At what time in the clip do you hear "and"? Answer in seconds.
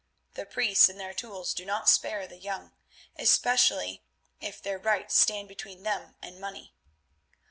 0.89-0.99, 6.23-6.41